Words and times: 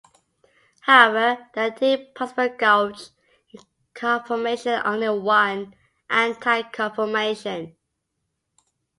However, 0.79 1.47
there 1.53 1.67
are 1.71 1.77
two 1.77 2.07
possible 2.15 2.49
gauche 2.57 3.09
conformations 3.93 4.81
and 4.83 4.83
only 5.03 5.09
one 5.19 5.75
anti 6.09 6.63
conformation. 6.63 7.75